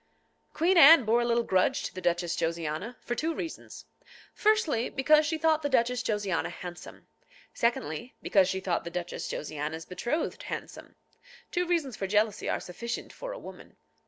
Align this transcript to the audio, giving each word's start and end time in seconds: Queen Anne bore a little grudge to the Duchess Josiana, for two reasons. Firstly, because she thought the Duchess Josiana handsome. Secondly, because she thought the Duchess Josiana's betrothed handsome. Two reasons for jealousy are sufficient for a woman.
Queen 0.51 0.79
Anne 0.79 1.05
bore 1.05 1.21
a 1.21 1.25
little 1.25 1.43
grudge 1.43 1.83
to 1.83 1.93
the 1.93 2.01
Duchess 2.01 2.35
Josiana, 2.35 2.95
for 3.01 3.13
two 3.13 3.35
reasons. 3.35 3.85
Firstly, 4.33 4.89
because 4.89 5.27
she 5.27 5.37
thought 5.37 5.61
the 5.61 5.69
Duchess 5.69 6.01
Josiana 6.01 6.49
handsome. 6.49 7.05
Secondly, 7.53 8.15
because 8.19 8.49
she 8.49 8.59
thought 8.61 8.83
the 8.83 8.89
Duchess 8.89 9.29
Josiana's 9.31 9.85
betrothed 9.85 10.41
handsome. 10.41 10.95
Two 11.51 11.67
reasons 11.67 11.95
for 11.95 12.07
jealousy 12.07 12.49
are 12.49 12.59
sufficient 12.59 13.13
for 13.13 13.31
a 13.31 13.37
woman. 13.37 13.77